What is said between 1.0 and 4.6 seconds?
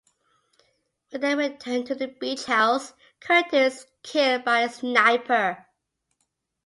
When they return to the beach house, Curtis is killed